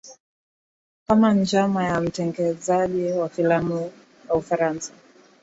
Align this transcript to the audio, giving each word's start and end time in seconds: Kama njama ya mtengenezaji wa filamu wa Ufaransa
Kama 1.07 1.33
njama 1.33 1.83
ya 1.83 2.01
mtengenezaji 2.01 3.11
wa 3.11 3.29
filamu 3.29 3.91
wa 4.29 4.35
Ufaransa 4.35 4.93